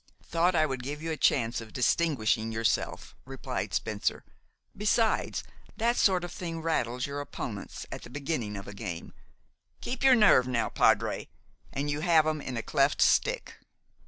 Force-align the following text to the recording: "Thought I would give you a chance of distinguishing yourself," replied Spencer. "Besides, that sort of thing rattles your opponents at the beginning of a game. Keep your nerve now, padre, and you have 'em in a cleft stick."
"Thought 0.25 0.55
I 0.55 0.65
would 0.65 0.81
give 0.81 1.03
you 1.03 1.11
a 1.11 1.15
chance 1.15 1.61
of 1.61 1.73
distinguishing 1.73 2.51
yourself," 2.51 3.15
replied 3.23 3.71
Spencer. 3.71 4.23
"Besides, 4.75 5.43
that 5.77 5.95
sort 5.95 6.23
of 6.23 6.31
thing 6.31 6.59
rattles 6.63 7.05
your 7.05 7.21
opponents 7.21 7.85
at 7.91 8.01
the 8.01 8.09
beginning 8.09 8.57
of 8.57 8.67
a 8.67 8.73
game. 8.73 9.13
Keep 9.79 10.01
your 10.03 10.15
nerve 10.15 10.47
now, 10.47 10.69
padre, 10.69 11.29
and 11.71 11.87
you 11.91 11.99
have 11.99 12.25
'em 12.25 12.41
in 12.41 12.57
a 12.57 12.63
cleft 12.63 12.99
stick." 12.99 13.57